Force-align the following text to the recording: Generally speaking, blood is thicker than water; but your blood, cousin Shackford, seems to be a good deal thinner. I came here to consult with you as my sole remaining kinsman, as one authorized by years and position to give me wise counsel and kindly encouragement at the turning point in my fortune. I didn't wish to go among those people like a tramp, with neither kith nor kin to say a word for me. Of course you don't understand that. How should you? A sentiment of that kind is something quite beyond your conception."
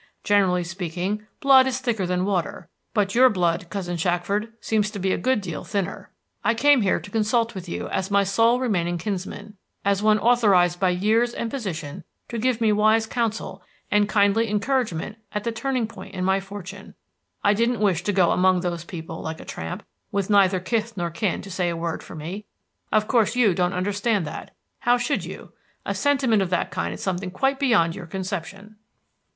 Generally 0.23 0.63
speaking, 0.63 1.27
blood 1.41 1.67
is 1.67 1.77
thicker 1.77 2.07
than 2.07 2.25
water; 2.25 2.67
but 2.91 3.13
your 3.13 3.29
blood, 3.29 3.69
cousin 3.69 3.97
Shackford, 3.97 4.51
seems 4.59 4.89
to 4.89 4.97
be 4.97 5.11
a 5.13 5.17
good 5.19 5.41
deal 5.41 5.63
thinner. 5.63 6.09
I 6.43 6.55
came 6.55 6.81
here 6.81 6.99
to 6.99 7.11
consult 7.11 7.53
with 7.53 7.69
you 7.69 7.87
as 7.89 8.09
my 8.09 8.23
sole 8.23 8.59
remaining 8.59 8.97
kinsman, 8.97 9.57
as 9.85 10.01
one 10.01 10.17
authorized 10.17 10.79
by 10.79 10.89
years 10.89 11.35
and 11.35 11.51
position 11.51 12.03
to 12.29 12.39
give 12.39 12.59
me 12.59 12.71
wise 12.71 13.05
counsel 13.05 13.61
and 13.91 14.09
kindly 14.09 14.49
encouragement 14.49 15.19
at 15.33 15.43
the 15.43 15.51
turning 15.51 15.85
point 15.85 16.15
in 16.15 16.25
my 16.25 16.39
fortune. 16.39 16.95
I 17.43 17.53
didn't 17.53 17.79
wish 17.79 18.01
to 18.05 18.11
go 18.11 18.31
among 18.31 18.61
those 18.61 18.83
people 18.83 19.21
like 19.21 19.39
a 19.39 19.45
tramp, 19.45 19.85
with 20.11 20.31
neither 20.31 20.59
kith 20.59 20.97
nor 20.97 21.11
kin 21.11 21.43
to 21.43 21.51
say 21.51 21.69
a 21.69 21.77
word 21.77 22.01
for 22.01 22.15
me. 22.15 22.45
Of 22.91 23.07
course 23.07 23.35
you 23.35 23.53
don't 23.53 23.71
understand 23.73 24.25
that. 24.25 24.55
How 24.79 24.97
should 24.97 25.25
you? 25.25 25.51
A 25.85 25.93
sentiment 25.93 26.41
of 26.41 26.49
that 26.49 26.71
kind 26.71 26.91
is 26.91 27.03
something 27.03 27.29
quite 27.29 27.59
beyond 27.59 27.95
your 27.95 28.07
conception." 28.07 28.77